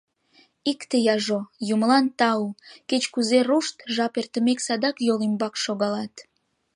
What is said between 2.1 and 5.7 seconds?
тау!— кеч-кузе рушт, жап эртымек, садак йол ӱмбак